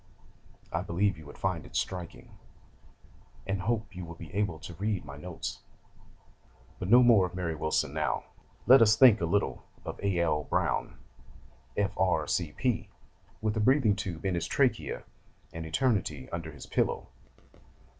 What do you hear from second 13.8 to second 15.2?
tube in his trachea,